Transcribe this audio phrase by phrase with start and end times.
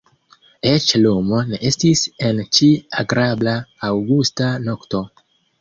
[0.69, 2.71] Eĉ lumo ne estis en ĉi
[3.03, 3.55] agrabla
[3.91, 5.05] aŭgusta nokto.